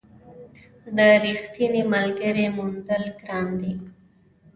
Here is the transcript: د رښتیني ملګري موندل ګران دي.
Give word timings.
د 0.95 0.97
رښتیني 1.23 1.83
ملګري 1.93 2.45
موندل 2.55 3.03
ګران 3.21 3.47
دي. 3.59 3.73